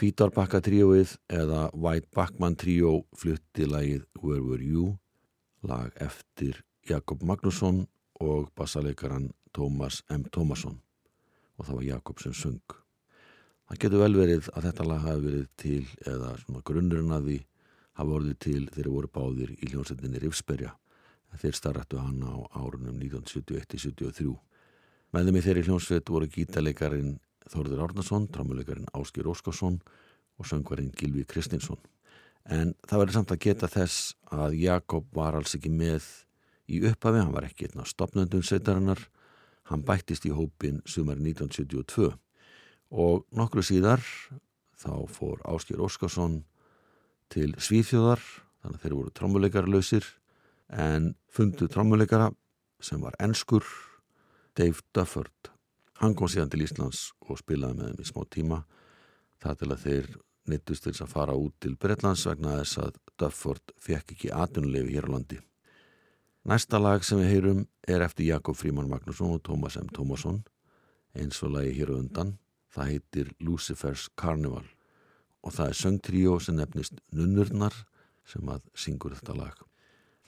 Hvítárbakka 0.07 0.61
tríóið 0.63 1.17
eða 1.35 1.65
White 1.75 2.13
Backman 2.15 2.55
tríó 2.55 3.01
flutti 3.19 3.65
lagið 3.67 4.05
Where 4.23 4.45
Were 4.45 4.63
You 4.63 4.93
lag 5.67 5.97
eftir 5.99 6.61
Jakob 6.87 7.25
Magnússon 7.27 7.81
og 8.23 8.53
bassaleikaran 8.55 9.33
Tómas 9.51 10.05
M. 10.07 10.29
Tómasson 10.31 10.79
og 11.59 11.67
það 11.67 11.75
var 11.81 11.87
Jakob 11.89 12.23
sem 12.23 12.37
sung. 12.39 12.63
Það 13.67 13.83
getur 13.83 14.05
vel 14.05 14.19
verið 14.21 14.53
að 14.55 14.69
þetta 14.69 14.89
lag 14.93 15.03
hafi 15.09 15.27
verið 15.27 15.51
til 15.65 15.83
eða 16.07 16.33
svona 16.45 16.65
grunnurinn 16.71 17.19
að 17.19 17.27
því 17.33 17.43
hafi 17.99 18.17
orðið 18.21 18.41
til 18.47 18.65
þegar 18.77 18.93
voru 19.01 19.15
báðir 19.19 19.55
í 19.59 19.73
hljónsettinni 19.73 20.23
Rifsberja 20.23 20.77
en 21.33 21.43
þeir 21.43 21.59
starrættu 21.65 21.99
hann 21.99 22.23
á 22.23 22.47
árunum 22.55 23.03
1971-73. 23.03 24.39
Með 25.11 25.33
þeim 25.33 25.43
í 25.43 25.47
þeirri 25.51 25.67
hljónsveit 25.67 26.15
voru 26.15 26.31
gítaleikarin 26.31 27.17
Þórður 27.51 27.85
Árnason, 27.87 28.29
trámuleikarin 28.33 28.89
Áskir 28.97 29.29
Óskarsson 29.31 29.81
og 30.37 30.49
söngvarinn 30.49 30.93
Gilvi 30.99 31.25
Kristinsson. 31.29 31.79
En 32.47 32.75
það 32.87 33.03
verður 33.03 33.17
samt 33.19 33.35
að 33.35 33.43
geta 33.43 33.71
þess 33.71 34.15
að 34.35 34.57
Jakob 34.61 35.07
var 35.15 35.39
alls 35.39 35.57
ekki 35.59 35.71
með 35.73 36.07
í 36.71 36.81
upphafi, 36.87 37.23
hann 37.23 37.35
var 37.35 37.47
ekki 37.47 37.69
einn 37.69 37.83
af 37.83 37.91
stopnöndun 37.91 38.45
sveitarinnar, 38.47 39.01
hann 39.71 39.83
bættist 39.87 40.27
í 40.27 40.35
hópin 40.35 40.83
sumar 40.87 41.19
1972 41.19 42.13
og 42.95 43.25
nokkru 43.35 43.65
síðar 43.67 44.03
þá 44.79 44.93
fór 45.11 45.43
Áskir 45.51 45.83
Óskarsson 45.83 46.45
til 47.33 47.51
Svíþjóðar, 47.59 48.23
þannig 48.63 48.79
að 48.79 48.85
þeir 48.85 48.97
voru 49.01 49.15
trámuleikarlausir 49.19 50.07
en 50.71 51.15
fundu 51.31 51.67
trámuleikara 51.71 52.31
sem 52.83 53.03
var 53.03 53.17
enskur, 53.23 53.65
Dave 54.57 54.83
Dufford. 54.95 55.56
Hann 56.01 56.15
kom 56.15 56.29
síðan 56.29 56.51
til 56.53 56.65
Íslands 56.67 57.11
og 57.25 57.39
spilaði 57.41 57.79
með 57.79 57.93
þeim 57.93 58.03
í 58.03 58.09
smá 58.11 58.25
tíma 58.29 58.59
það 59.41 59.61
til 59.61 59.69
að 59.73 59.85
þeir 59.85 60.09
neittust 60.47 60.85
til 60.85 60.95
að 61.03 61.13
fara 61.13 61.37
út 61.41 61.55
til 61.63 61.75
Bretlands 61.81 62.27
vegna 62.29 62.59
þess 62.61 62.81
að 62.85 62.99
Dufford 63.17 63.73
fekk 63.81 64.13
ekki 64.15 64.33
atvinnulefi 64.35 64.93
hér 64.93 65.09
á 65.09 65.15
landi. 65.15 65.41
Næsta 66.47 66.79
lag 66.79 67.03
sem 67.03 67.19
við 67.23 67.33
heyrum 67.33 67.65
er 67.89 68.05
eftir 68.05 68.29
Jakob 68.29 68.59
Fríman 68.59 68.91
Magnússon 68.93 69.33
og 69.35 69.43
Tómas 69.43 69.81
M. 69.81 69.89
Tómasson 69.89 70.45
eins 71.17 71.41
og 71.43 71.57
lagi 71.57 71.73
hér 71.79 71.91
á 71.91 71.99
undan. 71.99 72.37
Það 72.71 72.91
heitir 72.93 73.33
Lucifer's 73.41 74.07
Carnival 74.21 74.67
og 75.43 75.55
það 75.57 75.73
er 75.73 75.81
söngtríó 75.81 76.39
sem 76.43 76.59
nefnist 76.59 77.01
Nunnurnar 77.11 77.75
sem 78.29 78.47
að 78.53 78.67
syngur 78.77 79.17
þetta 79.17 79.37
lag. 79.39 79.57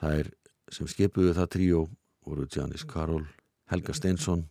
Það 0.00 0.20
er 0.22 0.31
sem 0.72 0.88
skipuðu 0.88 1.35
það 1.37 1.52
tríó 1.54 1.88
voru 2.24 2.46
Janis 2.48 2.87
Karol, 2.88 3.26
Helga 3.68 3.92
Steinsson 3.92 4.46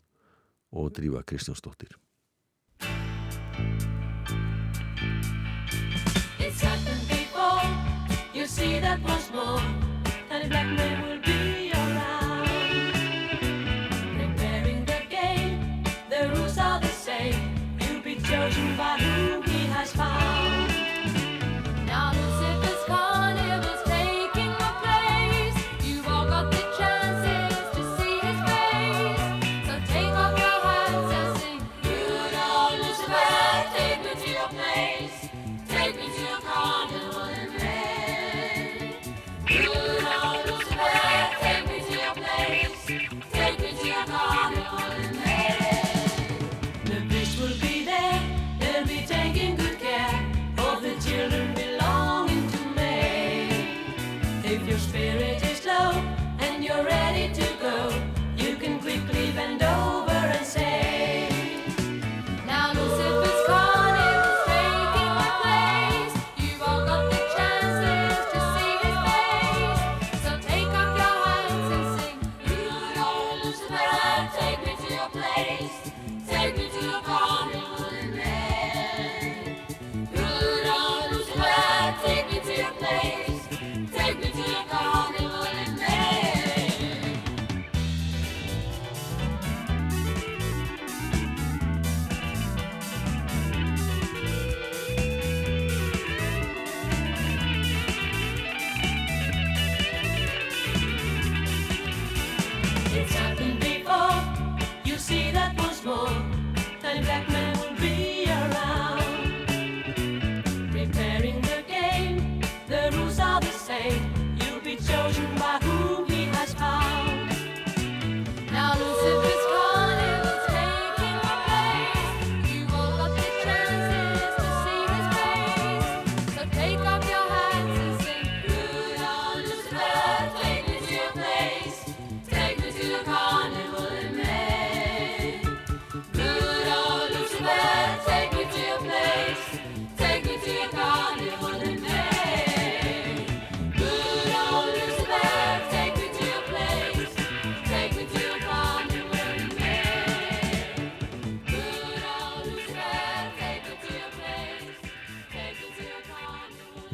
og 0.71 0.91
Drífa 0.91 1.23
Kristjánsdóttir. 1.23 1.89
It's 6.39 6.61
happened 6.61 7.07
before. 7.07 7.61
You 8.33 8.45
see 8.45 8.79
that 8.79 8.99
once 9.03 9.31
more. 9.33 9.61
And 10.29 10.43
the 10.43 10.49
black 10.49 10.67
man 10.67 11.06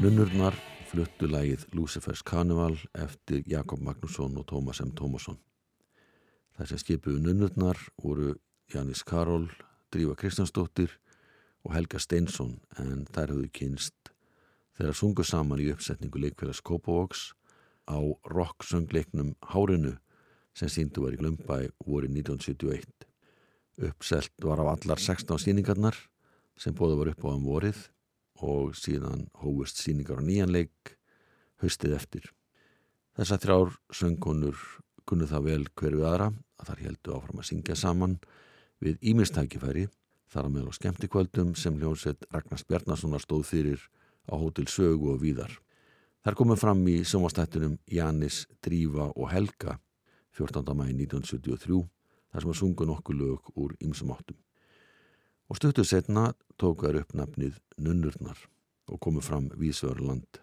Nunnurnar 0.03 0.51
fluttu 0.89 1.29
lagið 1.31 1.61
Lucifer's 1.71 2.19
Carnival 2.27 2.73
eftir 2.91 3.45
Jakob 3.47 3.79
Magnússon 3.79 4.33
og 4.35 4.43
Tómas 4.49 4.81
M. 4.83 4.89
Tómasson. 4.91 5.37
Sem 6.59 6.81
skipuðu 6.81 7.21
nunnurnar 7.23 7.79
voru 8.03 8.33
Janis 8.73 9.05
Karol, 9.07 9.45
Drífa 9.95 10.17
Kristjánsdóttir 10.19 10.97
og 11.63 11.71
Helga 11.77 12.01
Steinsson 12.03 12.57
en 12.83 13.05
þær 13.15 13.31
höfðu 13.37 13.53
kynst 13.55 14.11
þegar 14.75 14.99
sungu 14.99 15.23
saman 15.23 15.63
í 15.63 15.69
uppsetningu 15.71 16.19
leikfélags 16.25 16.59
Kópavóks 16.67 17.29
á 17.87 17.95
rock-söngleiknum 18.27 19.37
Hárinu 19.53 19.95
sem 20.51 20.67
síndu 20.67 21.07
var 21.07 21.15
í 21.15 21.21
Glömbæ 21.23 21.61
voru 21.87 22.11
1971. 22.11 23.07
Uppselt 23.87 24.35
var 24.43 24.59
á 24.59 24.67
allar 24.67 24.99
16 24.99 25.39
síningarnar 25.47 25.95
sem 26.59 26.75
bóða 26.75 26.99
var 26.99 27.15
upp 27.15 27.23
á 27.23 27.31
um 27.31 27.47
vorið 27.47 27.85
og 28.41 28.73
síðan 28.77 29.27
hófust 29.43 29.81
síningar 29.81 30.21
á 30.21 30.23
nýjanleik 30.25 30.95
haustið 31.61 31.97
eftir. 31.97 32.29
Þessar 33.13 33.41
þrjár 33.43 33.75
söngkonur 33.93 34.61
kunnu 35.05 35.27
það 35.29 35.49
vel 35.49 35.65
hver 35.77 35.97
við 35.97 36.07
aðra 36.09 36.29
að 36.59 36.69
þar 36.69 36.85
heldu 36.87 37.17
áfram 37.17 37.41
að 37.43 37.49
syngja 37.49 37.75
saman 37.77 38.15
við 38.83 38.97
ímistækifæri 39.13 39.87
þar 40.33 40.47
að 40.47 40.55
meðal 40.55 40.73
á 40.73 40.77
skemmtikvöldum 40.79 41.53
sem 41.59 41.77
hljónsett 41.77 42.25
Ragnars 42.33 42.65
Bjarnasonar 42.65 43.21
stóð 43.21 43.45
fyrir 43.51 43.83
á 44.25 44.33
Hótel 44.33 44.67
Sögu 44.71 45.13
og 45.13 45.21
Víðar. 45.21 45.51
Þar 46.23 46.37
komum 46.39 46.59
fram 46.59 46.81
í 46.87 47.01
sjónvastættunum 47.03 47.77
Janis, 47.91 48.45
Drífa 48.63 49.09
og 49.11 49.27
Helga 49.29 49.77
14. 50.33 50.63
mæði 50.73 51.03
1973 51.05 51.83
þar 52.31 52.45
sem 52.45 52.53
að 52.53 52.59
sungu 52.61 52.87
nokkuð 52.89 53.19
lög 53.19 53.51
úr 53.59 53.75
ýmsum 53.83 54.13
áttum. 54.15 54.39
Og 55.53 55.59
stuttu 55.59 55.83
setna 55.85 56.31
tók 56.57 56.79
þær 56.81 56.95
upp 57.03 57.11
nafnið 57.13 57.59
Nunnurnar 57.77 58.39
og 58.89 58.97
komu 59.05 59.21
fram 59.21 59.51
Vísvörland 59.53 60.39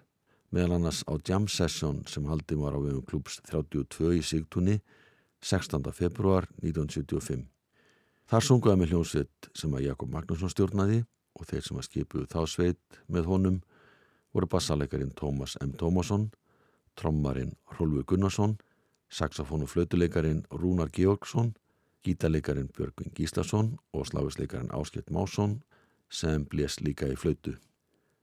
meðal 0.54 0.76
annars 0.76 1.00
á 1.02 1.18
Jam 1.26 1.48
Session 1.50 2.04
sem 2.06 2.28
haldið 2.30 2.60
var 2.62 2.76
á 2.78 2.80
vegum 2.84 3.02
klúps 3.02 3.40
32 3.50 4.12
í 4.14 4.22
Sigtúni 4.22 4.76
16. 5.42 5.82
februar 5.90 6.46
1975. 6.62 7.42
Þar 8.30 8.46
sunguði 8.46 8.78
með 8.78 8.92
hljómsveit 8.92 9.50
sem 9.50 9.74
að 9.74 9.88
Jakob 9.88 10.14
Magnússon 10.14 10.54
stjórnaði 10.54 11.00
og 11.34 11.50
þeir 11.50 11.66
sem 11.66 11.82
að 11.82 11.88
skipuðu 11.88 12.30
þá 12.30 12.40
sveit 12.46 13.02
með 13.10 13.32
honum 13.32 13.58
voru 14.30 14.46
bassalegarin 14.46 15.10
Tómas 15.18 15.56
M. 15.58 15.74
Tómasson, 15.74 16.28
trommarin 16.94 17.56
Rolfi 17.80 18.06
Gunnarsson, 18.14 18.60
saxofón 19.10 19.66
og 19.66 19.74
flötuleikarin 19.74 20.44
Rúnar 20.54 20.94
Georgsson, 20.94 21.56
gítarleikarin 22.04 22.68
Björgvin 22.76 23.12
Gíslason 23.16 23.74
og 23.92 24.06
sláfisleikarin 24.06 24.70
Áskett 24.72 25.10
Másson 25.10 25.60
sem 26.10 26.44
blés 26.46 26.80
líka 26.80 27.08
í 27.10 27.16
flötu. 27.16 27.56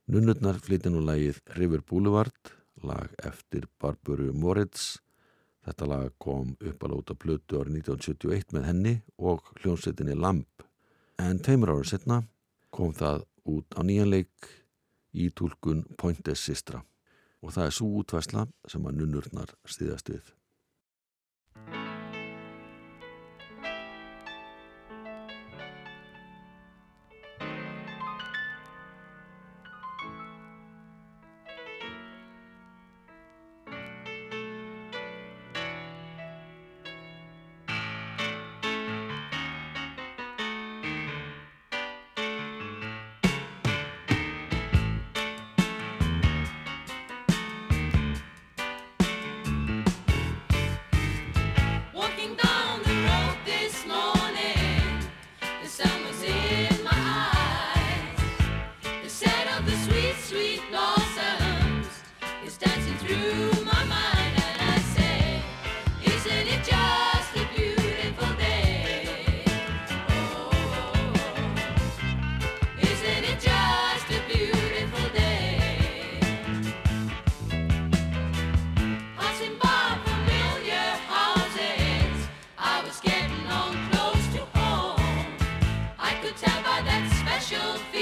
Nunnurnar 0.08 0.58
flytja 0.64 0.90
nú 0.92 1.02
lagið 1.04 1.40
River 1.56 1.82
Boulevard, 1.84 2.52
lag 2.82 3.12
eftir 3.24 3.66
Barburu 3.80 4.32
Moritz. 4.32 4.98
Þetta 5.66 5.88
lag 5.88 6.14
kom 6.18 6.54
upp 6.60 6.84
að 6.84 6.94
lóta 6.94 7.14
plötu 7.14 7.60
árið 7.60 7.80
1971 7.82 8.54
með 8.56 8.68
henni 8.70 8.94
og 9.18 9.50
hljónsettinni 9.60 10.16
Lamp. 10.16 10.64
En 11.18 11.42
tveimur 11.44 11.74
árið 11.74 11.92
setna 11.92 12.22
kom 12.70 12.94
það 12.96 13.26
út 13.48 13.76
á 13.76 13.80
nýjanleik 13.84 14.52
í 15.12 15.28
tólkun 15.34 15.84
Pointes 15.98 16.44
Sistra 16.44 16.82
og 17.42 17.54
það 17.54 17.68
er 17.68 17.76
svo 17.76 17.92
útvæsla 18.00 18.48
sem 18.68 18.88
að 18.88 18.98
nunnurnar 19.02 19.54
stiðast 19.68 20.10
við. 20.10 20.37
Tell 86.40 86.62
that 86.62 87.10
special 87.10 87.74
feeling 87.90 87.97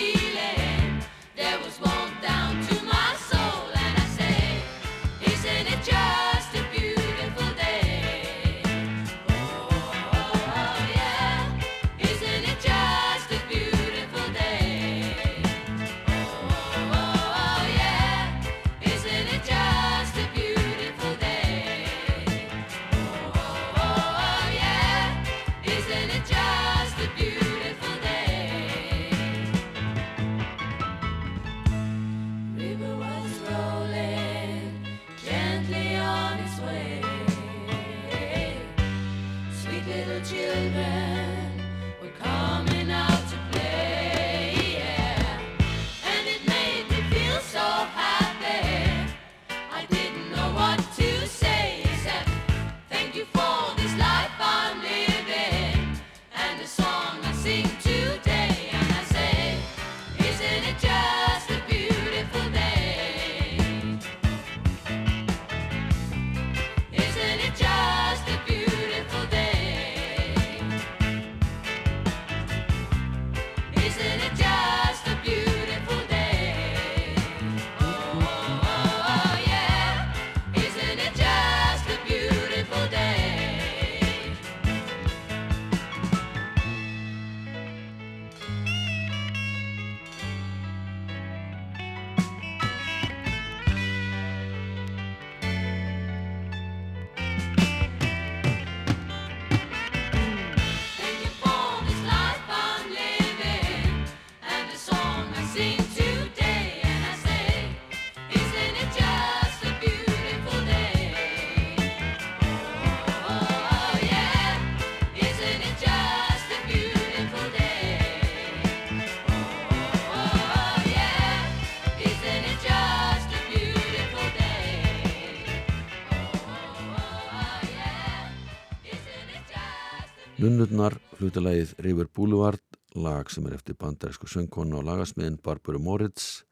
hlutalagið 131.16 131.72
River 131.85 132.09
Boulevard, 132.12 132.62
lag 132.96 133.31
sem 133.33 133.46
er 133.48 133.57
eftir 133.57 133.76
bandarísku 133.81 134.29
söngkonu 134.29 134.79
og 134.81 134.85
lagasmiðin 134.85 135.38
Barbara 135.44 135.81
Moritz 135.81 136.42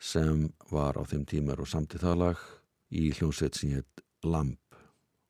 sem 0.00 0.46
var 0.70 0.96
á 0.96 1.02
þeim 1.08 1.26
tímar 1.28 1.60
og 1.60 1.68
samtið 1.68 2.04
það 2.06 2.20
lag 2.22 2.44
í 2.88 3.08
hljómsveit 3.18 3.58
sem 3.58 3.74
hétt 3.76 4.04
Lamp 4.24 4.78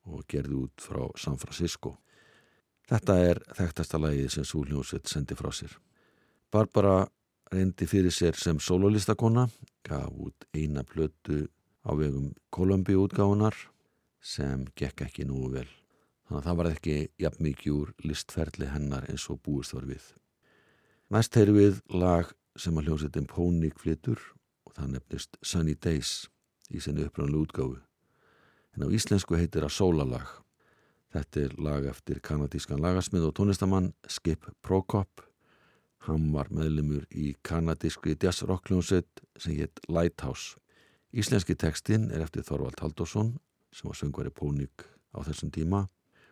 og 0.08 0.22
gerði 0.30 0.60
út 0.62 0.84
frá 0.84 1.02
San 1.20 1.38
Francisco. 1.40 1.96
Þetta 2.88 3.18
er 3.20 3.42
þekktasta 3.58 4.00
lagið 4.00 4.30
sem 4.36 4.46
svo 4.48 4.62
hljómsveit 4.64 5.10
sendi 5.10 5.36
frá 5.38 5.50
sér. 5.52 5.74
Barbara 6.52 7.02
reyndi 7.52 7.88
fyrir 7.88 8.14
sér 8.14 8.38
sem 8.38 8.60
sololistakona, 8.62 9.48
gaf 9.84 10.08
út 10.14 10.48
eina 10.54 10.86
plötu 10.86 11.48
á 11.84 11.92
vegum 11.98 12.30
Columbia 12.50 13.00
útgáfunar 13.00 13.56
sem 14.20 14.64
gekk 14.76 15.08
ekki 15.08 15.28
nú 15.28 15.48
vel. 15.52 15.77
Þannig 16.28 16.42
að 16.42 16.46
það 16.46 16.56
var 16.60 16.66
ekki 16.68 16.94
jafn 17.22 17.44
mikið 17.46 17.72
úr 17.72 17.92
listferli 18.04 18.66
hennar 18.68 19.06
eins 19.08 19.22
og 19.32 19.38
búist 19.40 19.72
var 19.72 19.86
við. 19.88 20.02
Næst 21.08 21.38
heyri 21.40 21.54
við 21.56 21.78
lag 21.88 22.34
sem 22.60 22.76
að 22.76 22.90
hljómsveitin 22.90 23.28
Pónik 23.30 23.78
flytur 23.80 24.20
og 24.68 24.74
það 24.76 24.90
nefnist 24.92 25.38
Sunny 25.40 25.72
Days 25.72 26.28
í 26.68 26.82
sinni 26.84 27.06
upprannlu 27.08 27.46
útgáfu. 27.46 27.80
En 28.76 28.84
á 28.84 28.92
íslensku 28.92 29.40
heitir 29.40 29.64
það 29.64 29.74
Sólalag. 29.78 30.28
Þetta 31.16 31.46
er 31.46 31.56
lag 31.64 31.88
eftir 31.88 32.20
kanadískan 32.20 32.84
lagasmið 32.84 33.30
og 33.30 33.36
tónlistamann 33.40 33.94
Skip 34.04 34.44
Prokop. 34.60 35.24
Hann 36.04 36.28
var 36.36 36.52
meðlumur 36.52 37.08
í 37.08 37.32
kanadískri 37.40 38.18
jazz 38.20 38.44
rock 38.44 38.68
hljómsveit 38.68 39.24
sem 39.40 39.56
hétt 39.56 39.80
Lighthouse. 39.88 40.60
Íslenski 41.08 41.56
tekstinn 41.56 42.10
er 42.12 42.20
eftir 42.20 42.44
Þorvald 42.44 42.84
Haldursson 42.84 43.38
sem 43.72 43.88
var 43.88 43.96
söngvari 43.96 44.28
Pónik 44.28 44.84
á 45.16 45.24
þessum 45.24 45.48
tíma 45.48 45.86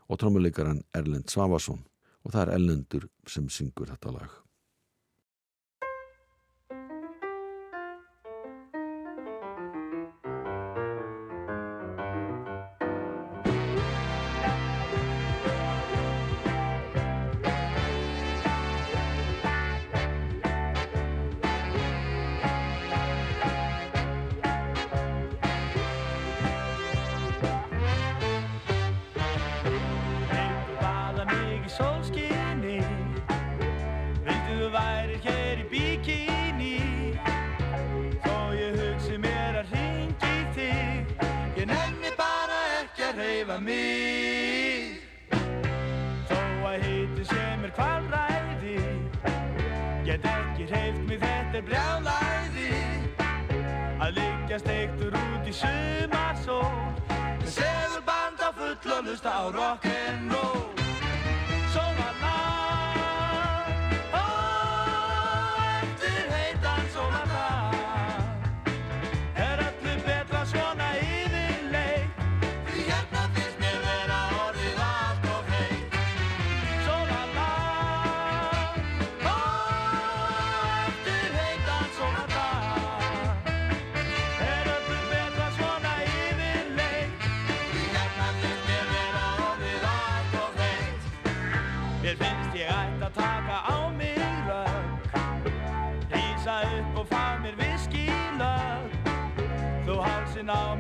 og 0.09 0.21
trómuleikaran 0.23 0.83
Erlend 0.95 1.31
Svavarsson 1.33 1.83
og 2.25 2.33
það 2.35 2.42
er 2.42 2.55
Erlendur 2.57 3.09
sem 3.31 3.49
syngur 3.53 3.90
þetta 3.92 4.14
lag. 4.14 4.45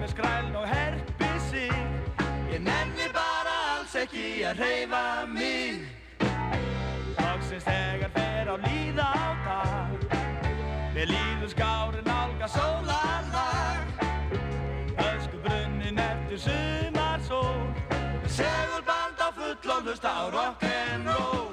Á 0.06 0.12
mér 0.12 0.12
skræln 0.12 0.56
og 0.56 0.68
herpi 0.68 1.40
sig. 1.50 1.70
Ég 2.50 2.60
nenni 2.60 3.08
bara 3.12 3.78
alls 3.78 3.94
ekki 3.94 4.44
að 4.44 4.58
reyfa 4.58 5.26
mig. 5.26 5.80
Loksins 7.18 7.64
þegar 7.64 8.10
fer 8.14 8.46
á 8.46 8.56
líða 8.56 9.02
á 9.02 9.28
dag 9.46 9.90
Mér 10.94 11.06
líður 11.06 11.48
skárin 11.48 12.08
álga 12.08 12.48
sólarlag. 12.48 13.82
Ösku 14.96 15.36
brunnin 15.44 15.98
eftir 15.98 16.38
sumarsól 16.38 17.66
Segurband 18.26 19.18
á 19.20 19.28
full 19.34 19.70
og 19.70 19.82
hlusta 19.82 20.08
á 20.08 20.24
rock'n'roll 20.30 21.45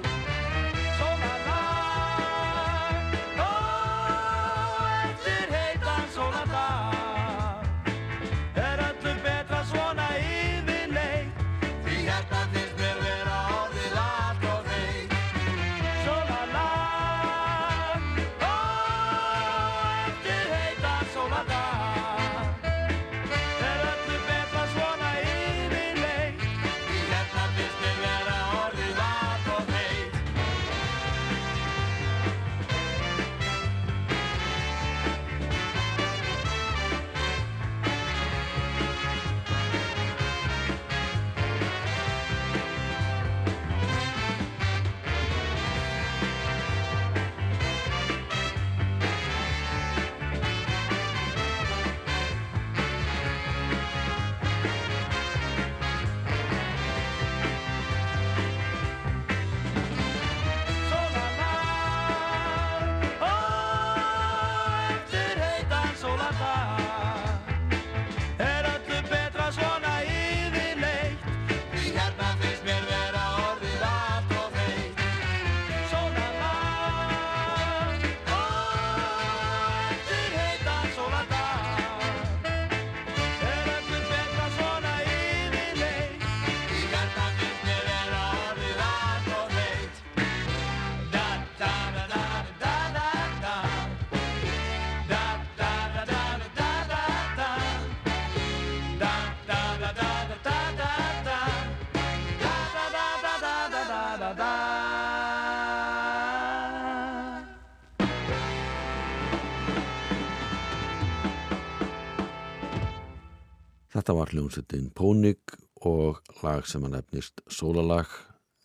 Þetta 114.04 114.18
var 114.18 114.30
hljómsveitin 114.34 114.88
Pónik 114.92 115.54
og 115.88 116.18
lag 116.44 116.66
sem 116.68 116.82
að 116.84 116.98
nefnist 116.98 117.40
Sólalag, 117.48 118.10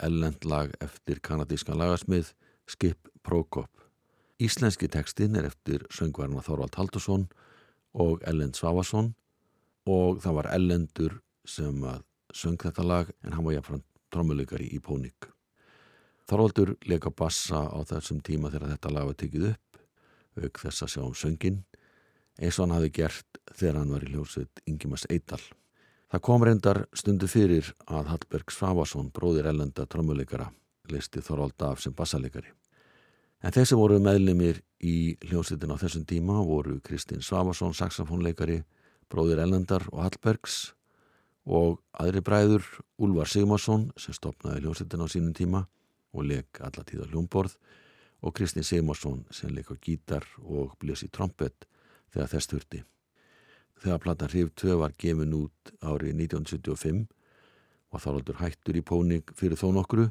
ellend 0.03 0.43
lag 0.43 0.73
eftir 0.83 1.21
kanadískan 1.23 1.79
lagasmið 1.79 2.33
Skip 2.67 3.07
Prokop. 3.23 3.71
Íslenski 4.35 4.89
textin 4.91 5.39
er 5.39 5.47
eftir 5.47 5.85
söngvarna 5.95 6.43
Þorvald 6.43 6.75
Haldursson 6.75 7.23
og 7.95 8.19
Ellend 8.27 8.59
Svavarsson 8.59 9.13
og 9.87 10.19
það 10.25 10.35
var 10.41 10.51
Ellendur 10.57 11.15
sem 11.47 11.87
söng 12.35 12.59
þetta 12.59 12.83
lag 12.83 13.15
en 13.23 13.37
hann 13.37 13.47
var 13.47 13.55
jáfnfram 13.55 13.85
trommuleikari 14.11 14.67
í 14.75 14.83
Pónik. 14.83 15.29
Þorvaldur 16.27 16.75
leika 16.83 17.15
bassa 17.15 17.63
á 17.63 17.79
þessum 17.87 18.19
tíma 18.19 18.51
þegar 18.51 18.73
þetta 18.75 18.91
lag 18.91 19.07
var 19.13 19.21
tekið 19.23 19.53
upp 19.53 19.83
auk 20.35 20.65
þess 20.67 20.83
að 20.83 20.97
sjá 20.97 21.05
um 21.07 21.15
söngin 21.15 21.63
eins 22.39 22.59
og 22.59 22.67
hann 22.67 22.77
hafi 22.77 22.91
gert 22.95 23.41
þegar 23.51 23.81
hann 23.81 23.91
var 23.93 24.05
í 24.05 24.11
hljómsveit 24.13 24.61
Ingimas 24.69 25.05
Eidal. 25.11 25.41
Það 26.09 26.23
kom 26.25 26.45
reyndar 26.45 26.79
stundu 26.97 27.27
fyrir 27.29 27.67
að 27.85 28.13
Hallberg 28.13 28.53
Svavason, 28.53 29.11
bróðir 29.13 29.51
ellenda 29.51 29.85
trommuleikara, 29.85 30.47
listi 30.89 31.21
Þorvald 31.21 31.61
af 31.67 31.83
sem 31.83 31.93
bassalegari. 31.93 32.49
En 33.45 33.53
sem 33.53 33.77
voru 33.77 33.99
meðlimir 34.03 34.63
í 34.83 35.15
hljómsveitin 35.29 35.71
á 35.71 35.77
þessum 35.79 36.05
tíma 36.09 36.41
voru 36.43 36.79
Kristinn 36.83 37.21
Svavason, 37.21 37.75
saxofónleikari, 37.77 38.63
bróðir 39.09 39.43
ellendar 39.45 39.85
og 39.93 40.01
Hallbergs 40.03 40.73
og 41.45 41.79
aðri 41.93 42.23
bræður 42.25 42.65
Úlvar 42.99 43.29
Sigmarsson 43.29 43.89
sem 43.97 44.15
stopnaði 44.17 44.65
hljómsveitin 44.65 45.05
á 45.05 45.07
sínum 45.07 45.35
tíma 45.37 45.63
og 46.13 46.25
leik 46.25 46.59
alla 46.65 46.83
tíða 46.83 47.07
hljómborð 47.09 47.55
og 48.25 48.35
Kristinn 48.35 48.65
Sigmarsson 48.65 49.23
sem 49.31 49.53
leik 49.53 49.69
á 49.71 49.75
gítar 49.77 50.25
og 50.41 50.75
blés 50.81 51.05
í 51.05 51.09
trompet 51.13 51.68
þegar 52.13 52.31
þess 52.33 52.51
þurfti. 52.51 52.83
Þegar 53.79 54.03
platan 54.03 54.31
Hrif 54.33 54.51
2 54.59 54.77
var 54.81 54.95
gefin 54.99 55.35
út 55.37 55.73
árið 55.79 56.15
1975 56.25 57.05
var 57.89 58.03
þáldur 58.03 58.39
hættur 58.41 58.77
í 58.77 58.85
pónik 58.85 59.33
fyrir 59.37 59.59
þó 59.59 59.69
nokkru 59.73 60.09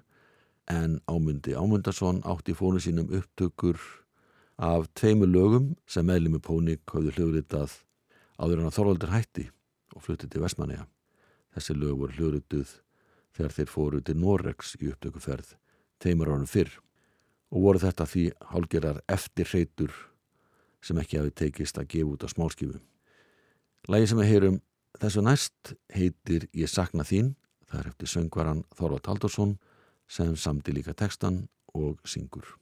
en 0.72 0.98
Ámundi 1.08 1.54
Ámundarsson 1.56 2.22
átti 2.28 2.56
fónu 2.56 2.80
sínum 2.82 3.12
upptökur 3.14 3.78
af 4.58 4.88
tveimur 4.98 5.30
lögum 5.30 5.70
sem 5.86 6.06
meðlumi 6.06 6.40
pónik 6.42 6.82
hafði 6.90 7.14
hljóðritað 7.16 7.78
áður 8.38 8.62
en 8.62 8.70
að 8.70 8.76
Þorvaldur 8.78 9.14
hætti 9.14 9.46
og 9.94 10.04
fluttið 10.04 10.34
til 10.34 10.42
Vestmanneja. 10.42 10.84
Þessi 11.54 11.76
lög 11.78 12.02
voru 12.02 12.18
hljóðrituð 12.18 12.74
þegar 13.36 13.54
þeir 13.54 13.72
fóru 13.72 14.02
til 14.02 14.18
Norex 14.18 14.74
í 14.82 14.90
upptökuferð 14.90 15.54
teimur 16.02 16.32
árum 16.32 16.50
fyrr 16.50 16.72
og 17.54 17.64
voru 17.64 17.82
þetta 17.82 18.06
því 18.08 18.24
hálgerar 18.52 19.00
eftir 19.08 19.48
hreytur 19.52 19.94
sem 20.82 20.98
ekki 21.00 21.18
hafi 21.20 21.34
tekist 21.42 21.78
að 21.80 21.90
gefa 21.94 22.12
út 22.12 22.24
á 22.24 22.28
smálskifu. 22.30 22.78
Lægi 23.88 24.10
sem 24.10 24.20
við 24.20 24.30
heyrum 24.32 24.60
þessu 25.00 25.24
næst 25.24 25.74
heitir 25.94 26.48
Ég 26.52 26.70
sakna 26.70 27.06
þín, 27.06 27.34
það 27.68 27.80
er 27.80 27.90
eftir 27.92 28.12
söngvaran 28.14 28.64
Þorvald 28.76 29.06
Haldursson 29.10 29.58
sem 30.08 30.34
samdi 30.36 30.74
líka 30.74 30.94
textan 30.96 31.46
og 31.74 32.00
syngur. 32.08 32.56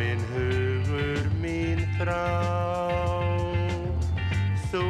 Minn 0.00 0.22
hugur, 0.32 1.26
mín 1.42 1.80
þrá 1.98 2.24
Þú 4.70 4.84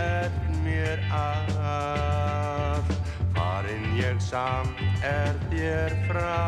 ert 0.00 0.38
mér 0.64 1.02
allt 1.12 2.94
Farin 3.36 3.84
ég 3.98 4.16
samt 4.24 4.80
er 5.04 5.36
þér 5.50 5.92
frá. 6.08 6.40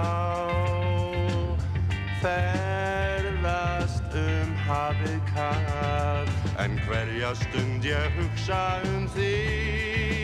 Ferðast 2.22 4.16
um 4.22 4.50
hafið 4.64 5.20
kall 5.34 6.32
En 6.62 6.72
hverja 6.86 7.34
stund 7.44 7.84
ég 7.88 8.20
hugsa 8.20 8.64
um 8.94 9.08
þig 9.16 10.21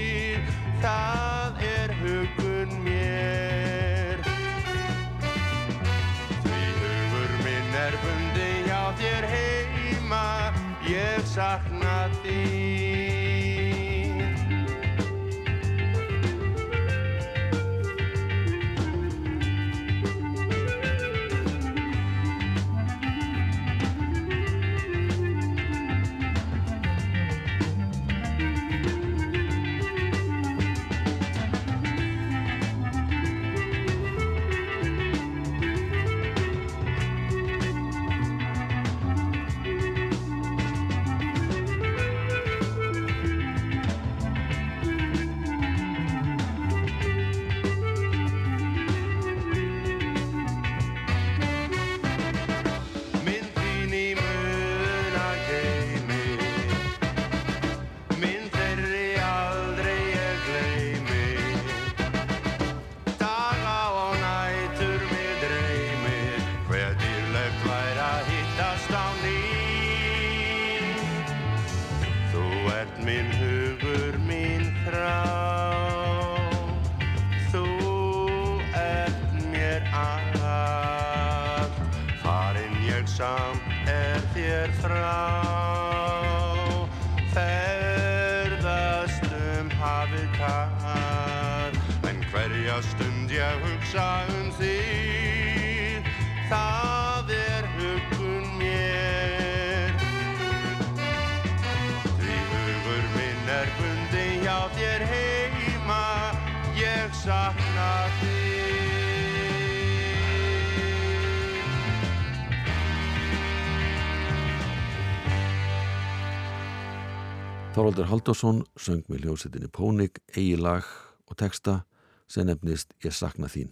Þorvaldur 117.79 118.09
Haldursson 118.11 118.57
söng 118.75 119.05
með 119.07 119.21
hljómsettinni 119.23 119.69
Pónik, 119.71 120.17
eigi 120.35 120.57
lag 120.59 120.83
og 121.31 121.37
texta 121.39 121.85
sem 122.27 122.49
nefnist 122.49 122.91
Ég 123.05 123.15
sakna 123.15 123.47
þín. 123.47 123.69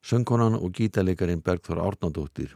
Söngkonan 0.00 0.56
og 0.56 0.72
gítaleikarin 0.78 1.42
Bergþóra 1.44 1.84
Árnandóttir 1.84 2.54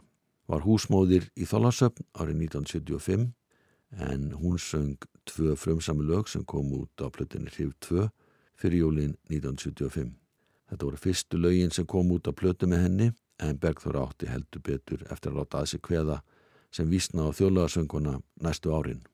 var 0.49 0.65
húsmóðir 0.65 1.27
í 1.37 1.45
Þólasöfn 1.45 2.07
árið 2.17 2.41
1975 2.47 3.27
en 4.07 4.23
hún 4.39 4.57
söng 4.57 5.05
tvö 5.29 5.53
frumsami 5.53 6.07
lög 6.09 6.25
sem 6.33 6.41
kom 6.41 6.73
út 6.79 7.05
á 7.05 7.13
plötunni 7.13 7.53
Hrif 7.53 7.77
2 7.85 8.07
fyrir 8.57 8.81
jólin 8.87 9.13
1975. 9.29 10.09
Þetta 10.73 10.89
voru 10.89 11.03
fyrstu 11.05 11.37
lögin 11.37 11.69
sem 11.69 11.85
kom 11.85 12.09
út 12.17 12.25
á 12.25 12.33
plötu 12.33 12.65
með 12.65 12.87
henni 12.87 13.11
en 13.37 13.61
Bergþóra 13.61 14.07
átti 14.09 14.33
heldur 14.33 14.65
betur 14.65 15.05
eftir 15.05 15.35
að 15.35 15.43
láta 15.43 15.61
að 15.61 15.69
sig 15.75 15.85
kveða 15.85 16.23
sem 16.73 16.89
vísna 16.89 17.29
á 17.29 17.37
þjóðlagasönguna 17.37 18.17
næstu 18.41 18.73
árin. 18.73 19.05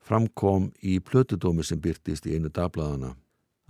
Framkom 0.00 0.70
í 0.82 0.98
plötudómi 1.04 1.64
sem 1.66 1.80
byrtist 1.80 2.26
í 2.26 2.36
einu 2.36 2.48
dagbladana 2.48 3.14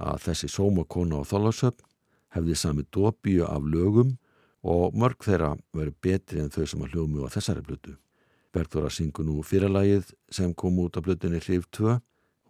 að 0.01 0.22
þessi 0.28 0.49
sómakona 0.49 1.20
á 1.20 1.22
Þólasöfn 1.26 1.87
hefði 2.35 2.57
sami 2.57 2.85
dópíu 2.95 3.45
af 3.49 3.66
lögum 3.66 4.14
og 4.62 4.95
mörg 4.95 5.24
þeirra 5.24 5.57
verið 5.76 5.97
betri 6.05 6.41
en 6.43 6.53
þau 6.53 6.66
sem 6.66 6.85
að 6.85 6.95
hljómi 6.95 7.24
á 7.26 7.28
þessari 7.33 7.64
plötu. 7.66 7.97
Bergþóra 8.55 8.91
syngur 8.91 9.26
nú 9.26 9.43
fyrirlægið 9.47 10.14
sem 10.31 10.55
kom 10.55 10.78
út 10.83 10.99
á 10.99 11.01
plötunni 11.05 11.41
Hrif 11.43 11.68
2. 11.76 11.99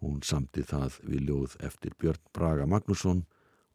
Hún 0.00 0.22
samti 0.24 0.64
það 0.64 1.00
við 1.04 1.26
ljóð 1.28 1.58
eftir 1.60 1.96
Björn 2.00 2.22
Braga 2.32 2.66
Magnússon 2.66 3.26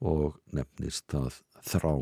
og 0.02 0.40
nefnist 0.54 1.06
það 1.12 1.42
Þrá. 1.66 1.94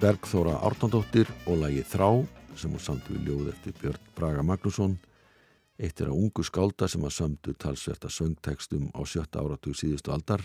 Bergþóra 0.00 0.54
Árnandóttir 0.64 1.28
og 1.44 1.58
lagi 1.60 1.82
Þrá 1.84 2.22
sem 2.56 2.72
hún 2.72 2.80
samt 2.80 3.04
við 3.12 3.26
ljóð 3.26 3.48
eftir 3.50 3.74
Björn 3.76 4.04
Braga 4.16 4.40
Magnússon 4.48 4.94
eitt 5.76 6.00
er 6.00 6.08
að 6.08 6.20
ungu 6.22 6.44
skálda 6.46 6.86
sem 6.88 7.02
að 7.04 7.12
sömdu 7.18 7.52
talsverta 7.60 8.08
söngtekstum 8.08 8.86
á 8.96 9.04
sjötta 9.04 9.42
áratug 9.44 9.76
síðustu 9.76 10.14
aldar 10.14 10.40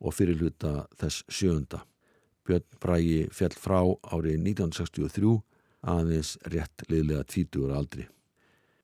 og 0.00 0.14
fyrir 0.16 0.40
hluta 0.40 0.86
þess 0.96 1.26
sjöunda. 1.28 1.82
Björn 2.48 2.64
Bragi 2.80 3.18
fjall 3.36 3.56
frá 3.60 3.82
árið 3.84 4.38
1963 4.38 5.34
aðeins 5.92 6.30
rétt 6.48 6.84
liðlega 6.88 7.26
tvítugur 7.28 7.74
aldri. 7.76 8.06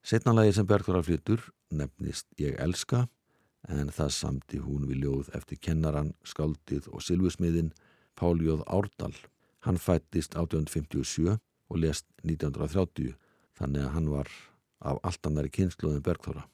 Setna 0.04 0.34
lagi 0.36 0.52
sem 0.58 0.68
Bergþóra 0.68 1.00
flyttur 1.06 1.46
nefnist 1.72 2.28
Ég 2.36 2.58
elska 2.60 3.06
en 3.72 3.88
það 3.88 4.12
samti 4.18 4.60
hún 4.60 4.84
við 4.90 5.06
ljóð 5.06 5.32
eftir 5.40 5.56
kennaran, 5.56 6.12
skáldið 6.20 6.90
og 6.92 7.00
silfusmiðin 7.00 7.72
Pál 8.12 8.36
Jóð 8.44 8.60
Árdal. 8.68 9.16
Hann 9.66 9.80
fættist 9.82 10.36
1857 10.38 11.32
og 11.36 11.80
lest 11.82 12.06
1930 12.22 13.16
þannig 13.58 13.82
að 13.82 13.94
hann 13.96 14.10
var 14.12 14.30
af 14.86 15.00
allt 15.02 15.26
annari 15.26 15.50
kynsluðin 15.50 16.04
Bergþóra. 16.06 16.44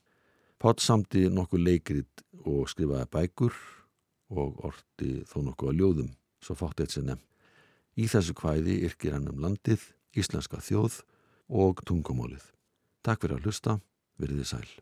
Pátt 0.62 0.80
samti 0.80 1.26
nokkuð 1.28 1.64
leikrit 1.66 2.22
og 2.46 2.70
skrifaði 2.70 3.10
bækur 3.12 3.56
og 4.32 4.62
orti 4.64 5.10
þó 5.28 5.42
nokkuð 5.48 5.72
að 5.72 5.80
ljóðum, 5.80 6.12
svo 6.40 6.56
fátt 6.56 6.80
eitt 6.80 6.94
sem 6.94 7.04
nefn. 7.04 7.24
Í 8.00 8.06
þessu 8.08 8.32
kvæði 8.38 8.78
yrkir 8.86 9.18
hann 9.18 9.28
um 9.28 9.42
landið, 9.44 9.82
íslenska 10.16 10.62
þjóð 10.64 11.02
og 11.52 11.82
tungumólið. 11.84 12.46
Takk 13.04 13.26
fyrir 13.26 13.36
að 13.36 13.50
hlusta, 13.50 13.76
verið 14.16 14.40
þið 14.40 14.50
sæl. 14.54 14.72